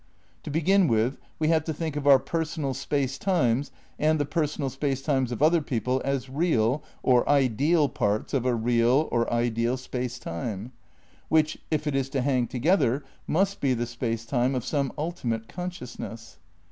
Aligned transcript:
To 0.41 0.49
begin 0.49 0.87
with 0.87 1.19
we 1.37 1.49
have 1.49 1.63
to 1.65 1.75
think 1.75 1.95
of 1.95 2.07
our 2.07 2.17
personal 2.17 2.73
space 2.73 3.19
times 3.19 3.69
and 3.99 4.19
the 4.19 4.25
personal 4.25 4.71
space 4.71 5.03
times 5.03 5.31
of 5.31 5.43
other 5.43 5.61
people 5.61 6.01
as 6.03 6.27
"real" 6.27 6.81
(or 7.03 7.29
ideal) 7.29 7.87
parts 7.87 8.33
of 8.33 8.43
a 8.43 8.55
"real" 8.55 9.07
(or 9.11 9.31
ideal) 9.31 9.77
space 9.77 10.17
time, 10.17 10.71
which, 11.29 11.59
if 11.69 11.85
it 11.85 11.93
is 11.93 12.09
to 12.09 12.23
hang 12.23 12.47
together, 12.47 13.03
must 13.27 13.61
be 13.61 13.75
the 13.75 13.85
Space 13.85 14.25
Time 14.25 14.55
of 14.55 14.65
some 14.65 14.91
ultimate 14.97 15.47
consciousness. 15.47 16.39